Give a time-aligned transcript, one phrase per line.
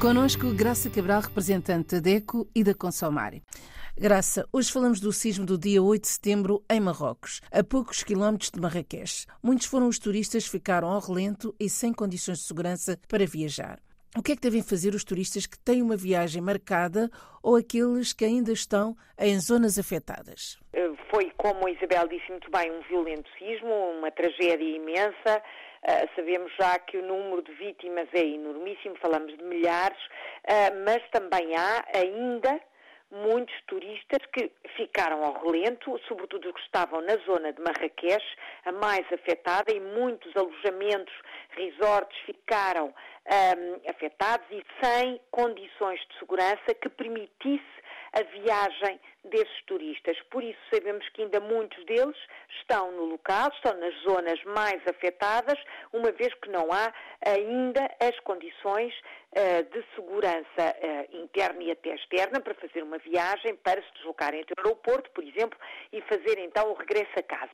[0.00, 3.34] Conosco, Graça Cabral, representante da DECO e da Consomar.
[3.94, 8.50] Graça, hoje falamos do sismo do dia 8 de setembro em Marrocos, a poucos quilómetros
[8.50, 9.26] de Marrakech.
[9.42, 13.78] Muitos foram os turistas que ficaram ao relento e sem condições de segurança para viajar.
[14.16, 17.10] O que é que devem fazer os turistas que têm uma viagem marcada
[17.42, 20.58] ou aqueles que ainda estão em zonas afetadas?
[21.10, 25.42] Foi, como a Isabel disse muito bem, um violento sismo, uma tragédia imensa.
[25.82, 31.02] Uh, sabemos já que o número de vítimas é enormíssimo, falamos de milhares, uh, mas
[31.10, 32.60] também há ainda
[33.10, 38.24] muitos turistas que ficaram ao relento, sobretudo os que estavam na zona de Marrakech,
[38.64, 41.12] a mais afetada, e muitos alojamentos,
[41.60, 47.80] resorts ficaram um, afetados e sem condições de segurança que permitisse
[48.12, 50.16] a viagem desses turistas.
[50.30, 52.16] Por isso sabemos que ainda muitos deles
[52.60, 55.58] estão no local, estão nas zonas mais afetadas,
[55.92, 56.92] uma vez que não há
[57.24, 58.92] ainda as condições
[59.36, 64.40] uh, de segurança uh, interna e até externa para fazer uma viagem, para se deslocarem
[64.40, 65.58] entre o aeroporto, por exemplo,
[65.92, 67.50] e fazer então o regresso a casa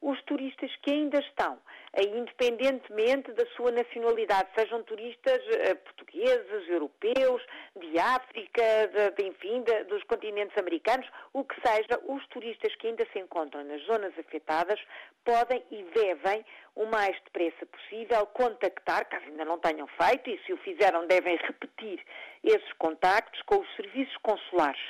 [0.00, 1.58] os turistas que ainda estão,
[1.96, 7.42] independentemente da sua nacionalidade, sejam turistas eh, portugueses, europeus,
[7.76, 12.88] de África, de, de, enfim, de, dos continentes americanos, o que seja, os turistas que
[12.88, 14.80] ainda se encontram nas zonas afetadas
[15.24, 16.44] podem e devem,
[16.74, 21.36] o mais depressa possível, contactar, caso ainda não tenham feito, e se o fizeram, devem
[21.36, 22.00] repetir
[22.44, 24.80] esses contactos com os serviços consulares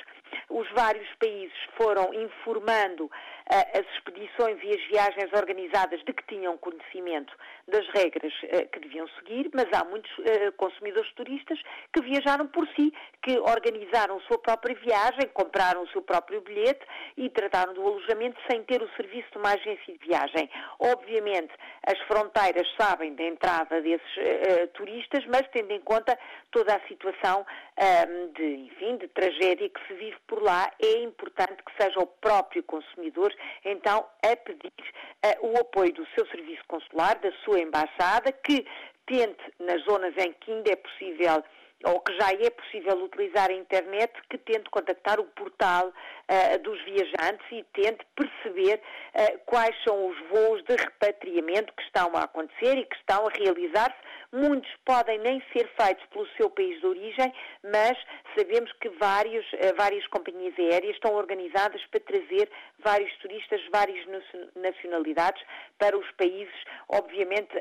[0.49, 3.11] os vários países foram informando uh,
[3.49, 7.33] as expedições e as viagens organizadas de que tinham conhecimento
[7.67, 11.59] das regras uh, que deviam seguir, mas há muitos uh, consumidores turistas
[11.93, 16.85] que viajaram por si, que organizaram a sua própria viagem, compraram o seu próprio bilhete
[17.17, 20.49] e trataram do alojamento sem ter o serviço de uma agência de viagem.
[20.79, 21.53] Obviamente,
[21.85, 26.17] as fronteiras sabem da entrada desses turistas, mas tendo em conta
[26.51, 27.45] toda a situação
[28.35, 32.63] de, enfim, de tragédia que se vive por lá, é importante que seja o próprio
[32.63, 33.33] consumidor,
[33.63, 34.71] então, a pedir
[35.25, 38.65] uh, o apoio do seu serviço consular, da sua embaixada, que
[39.05, 41.43] tente, nas zonas em que ainda é possível
[41.85, 46.81] ou que já é possível utilizar a internet, que tente contactar o portal uh, dos
[46.83, 48.81] viajantes e tente perceber
[49.13, 53.29] uh, quais são os voos de repatriamento que estão a acontecer e que estão a
[53.29, 57.33] realizar-se Muitos podem nem ser feitos pelo seu país de origem,
[57.63, 57.97] mas
[58.37, 62.49] sabemos que vários, eh, várias companhias aéreas estão organizadas para trazer
[62.79, 64.05] vários turistas, várias
[64.53, 65.41] nacionalidades
[65.79, 66.53] para os países,
[66.89, 67.53] obviamente,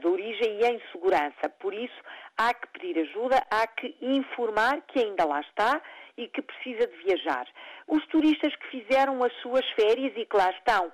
[0.00, 1.48] de origem e em segurança.
[1.58, 1.96] Por isso,
[2.38, 5.82] há que pedir ajuda, há que informar que ainda lá está
[6.16, 7.46] e que precisa de viajar.
[7.86, 10.90] Os turistas que fizeram as suas férias e que lá estão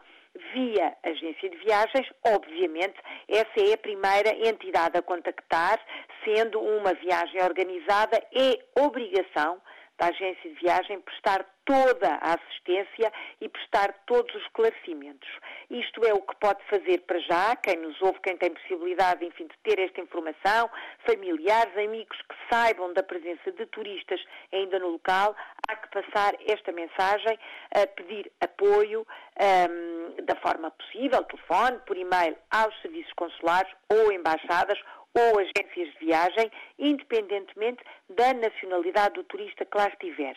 [0.52, 2.94] via agência de viagens, obviamente,
[3.28, 5.78] essa é a primeira entidade a contactar,
[6.24, 9.60] sendo uma viagem organizada, é obrigação
[9.98, 15.28] da agência de viagem prestar toda a assistência e prestar todos os esclarecimentos.
[15.70, 19.46] Isto é o que pode fazer para já, quem nos ouve, quem tem possibilidade, enfim,
[19.46, 20.68] de ter esta informação,
[21.06, 24.20] familiares, amigos que saibam da presença de turistas
[24.52, 25.34] ainda no local,
[25.68, 27.38] há que passar esta mensagem,
[27.74, 29.06] a pedir apoio
[29.40, 34.78] um, da forma possível, telefone, por e-mail, aos serviços consulares ou embaixadas
[35.14, 40.36] ou agências de viagem, independentemente da nacionalidade do turista que lá estiver.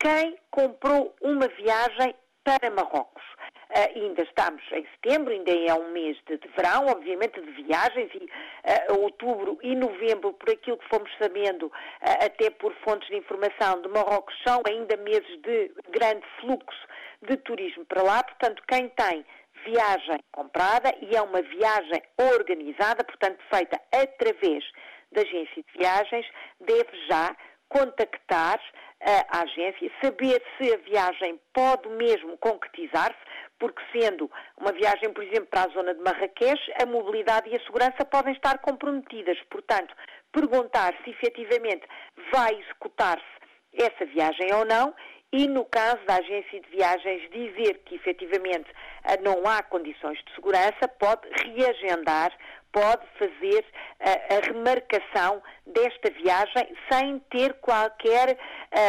[0.00, 2.14] Quem comprou uma viagem
[2.44, 3.22] para Marrocos?
[3.70, 8.10] Uh, ainda estamos em setembro, ainda é um mês de, de verão, obviamente de viagens,
[8.14, 13.16] e uh, outubro e novembro, por aquilo que fomos sabendo, uh, até por fontes de
[13.16, 16.88] informação de Marrocos, são ainda meses de grande fluxo
[17.22, 18.22] de turismo para lá.
[18.22, 19.26] Portanto, quem tem
[19.64, 22.02] viagem comprada e é uma viagem
[22.34, 24.64] organizada, portanto feita através
[25.12, 26.26] da agência de viagens,
[26.60, 27.36] deve já
[27.68, 28.60] contactar
[29.00, 33.18] a agência, saber se a viagem pode mesmo concretizar-se,
[33.58, 37.60] porque sendo uma viagem, por exemplo, para a zona de Marrakech, a mobilidade e a
[37.60, 39.38] segurança podem estar comprometidas.
[39.50, 39.94] Portanto,
[40.32, 41.86] perguntar se efetivamente
[42.32, 43.24] vai executar-se
[43.72, 44.94] essa viagem ou não
[45.32, 48.66] e, no caso da agência de viagens dizer que efetivamente
[49.04, 52.32] ah, não há condições de segurança, pode reagendar,
[52.72, 53.64] pode fazer
[54.00, 58.38] a, ah, a remarcação desta viagem sem ter qualquer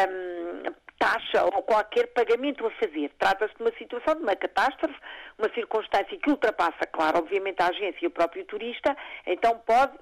[0.10, 3.12] um, taxa ou qualquer pagamento a fazer.
[3.18, 5.00] Trata-se de uma situação, de uma catástrofe,
[5.38, 8.96] uma circunstância que ultrapassa, claro, obviamente a agência e o próprio turista,
[9.26, 9.98] então pode,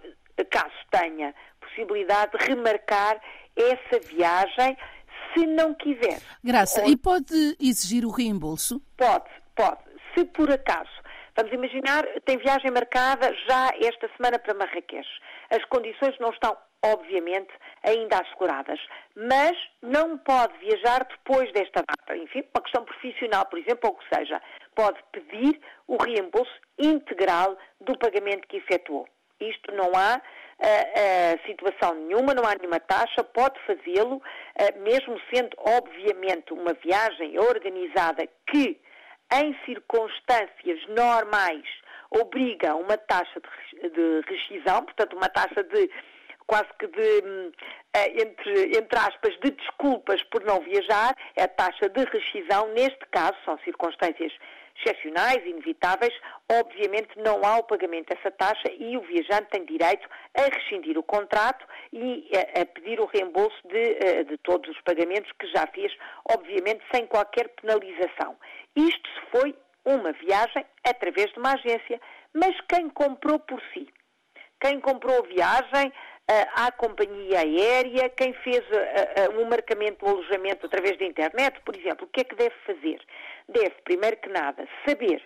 [0.50, 3.22] caso tenha possibilidade de remarcar
[3.56, 4.78] essa viagem
[5.38, 6.20] se não quiser.
[6.44, 6.90] Graça, ou...
[6.90, 8.82] e pode exigir o reembolso?
[8.98, 9.80] Pode, pode.
[10.14, 10.90] Se por acaso,
[11.36, 15.08] vamos imaginar, tem viagem marcada já esta semana para Marrakech.
[15.50, 17.50] As condições não estão obviamente,
[17.84, 18.80] ainda asseguradas.
[19.16, 22.18] Mas não pode viajar depois desta data.
[22.18, 24.42] Enfim, uma questão profissional, por exemplo, ou o que seja,
[24.76, 29.08] pode pedir o reembolso integral do pagamento que efetuou.
[29.40, 30.22] Isto não há
[30.60, 37.38] uh, situação nenhuma, não há nenhuma taxa, pode fazê-lo, uh, mesmo sendo, obviamente, uma viagem
[37.40, 38.80] organizada que,
[39.34, 41.66] em circunstâncias normais,
[42.10, 43.42] obriga uma taxa
[43.82, 45.90] de, de rescisão, portanto, uma taxa de
[46.48, 47.52] quase que de, hum,
[48.16, 53.36] entre, entre aspas, de desculpas por não viajar, é a taxa de rescisão, neste caso,
[53.44, 54.32] são circunstâncias
[54.80, 56.14] excepcionais, inevitáveis,
[56.52, 61.04] obviamente não há o pagamento dessa taxa e o viajante tem direito a rescindir o
[61.04, 62.30] contrato e
[62.60, 65.92] a, pedir o reembolso de, eh, de todos os pagamentos que já fez,
[66.32, 68.38] obviamente sem qualquer penalização.
[68.76, 72.00] Isto foi uma viagem através de uma agência,
[72.34, 73.88] mas quem comprou por si?
[74.60, 75.94] Quem comprou a viagem
[76.56, 78.62] à companhia aérea, quem fez
[79.40, 83.00] um marcamento do alojamento através da internet, por exemplo, o que é que deve fazer?
[83.48, 85.22] Deve, primeiro que nada, saber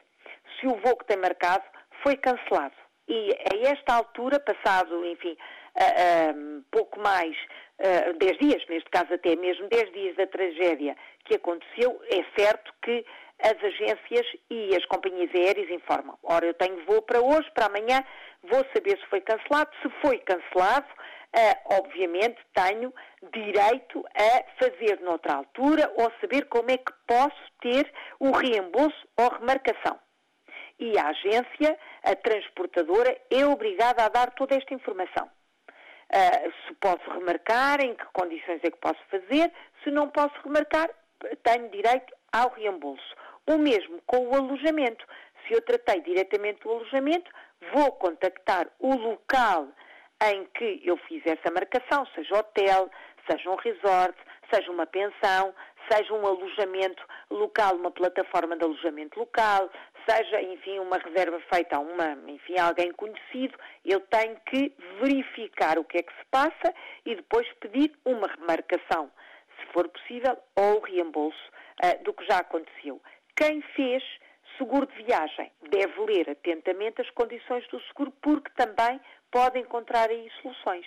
[0.59, 1.63] se o voo que tem marcado
[2.03, 2.75] foi cancelado.
[3.07, 5.35] E a esta altura, passado, enfim,
[5.75, 7.35] uh, pouco mais
[7.79, 10.95] uh, 10 dias, neste caso até mesmo 10 dias da tragédia
[11.25, 13.05] que aconteceu, é certo que
[13.41, 16.17] as agências e as companhias aéreas informam.
[16.23, 18.03] Ora, eu tenho voo para hoje, para amanhã,
[18.43, 19.71] vou saber se foi cancelado.
[19.81, 22.93] Se foi cancelado, uh, obviamente tenho
[23.33, 29.29] direito a fazer noutra altura ou saber como é que posso ter o reembolso ou
[29.29, 29.99] remarcação.
[30.79, 35.29] E a agência, a transportadora, é obrigada a dar toda esta informação.
[36.13, 39.51] Uh, se posso remarcar, em que condições é que posso fazer,
[39.83, 40.89] se não posso remarcar,
[41.43, 43.15] tenho direito ao reembolso.
[43.47, 45.05] O mesmo com o alojamento.
[45.45, 47.29] Se eu tratei diretamente do alojamento,
[47.73, 49.67] vou contactar o local
[50.23, 52.89] em que eu fiz essa marcação, seja hotel,
[53.29, 54.15] seja um resort,
[54.51, 55.53] seja uma pensão,
[55.89, 59.69] seja um alojamento local, uma plataforma de alojamento local,
[60.07, 65.83] seja, enfim, uma reserva feita a uma, enfim, alguém conhecido, eu tenho que verificar o
[65.83, 66.73] que é que se passa
[67.05, 69.11] e depois pedir uma remarcação,
[69.59, 71.51] se for possível, ou o reembolso
[71.83, 73.01] uh, do que já aconteceu.
[73.35, 74.03] Quem fez
[74.57, 78.99] seguro de viagem deve ler atentamente as condições do seguro, porque também
[79.31, 80.85] pode encontrar aí soluções.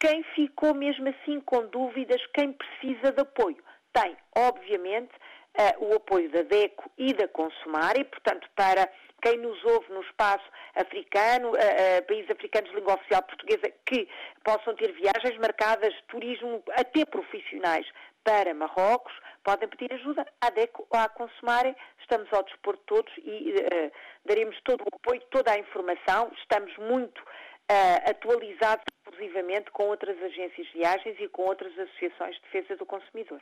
[0.00, 3.62] Quem ficou mesmo assim com dúvidas, quem precisa de apoio,
[3.92, 5.12] tem, obviamente,
[5.58, 8.90] uh, o apoio da DECO e da Consumar, e, portanto, para
[9.22, 10.44] quem nos ouve no espaço
[10.74, 14.08] africano, uh, uh, países africanos de língua oficial portuguesa, que
[14.44, 17.86] possam ter viagens marcadas, turismo, até profissionais,
[18.24, 19.12] para Marrocos,
[19.44, 21.76] podem pedir ajuda à DECO ou à Consumare.
[22.00, 23.92] Estamos ao dispor de todos e uh,
[24.24, 26.32] daremos todo o apoio, toda a informação.
[26.40, 32.42] Estamos muito uh, atualizados, inclusivamente, com outras agências de viagens e com outras associações de
[32.42, 33.40] defesa do consumidor.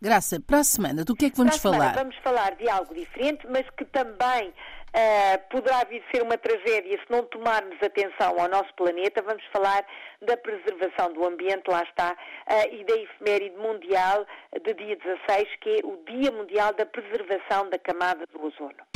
[0.00, 1.92] Graça, para a semana, do que é que vamos falar?
[1.94, 7.10] Vamos falar de algo diferente, mas que também uh, poderá vir ser uma tragédia se
[7.10, 9.20] não tomarmos atenção ao nosso planeta.
[9.22, 9.84] Vamos falar
[10.22, 14.24] da preservação do ambiente, lá está, uh, e da efeméride mundial
[14.64, 18.86] de dia 16, que é o Dia Mundial da Preservação da Camada do Ozono.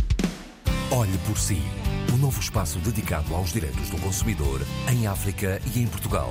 [0.97, 1.59] Olhe por si,
[2.13, 6.31] o um novo espaço dedicado aos direitos do consumidor em África e em Portugal.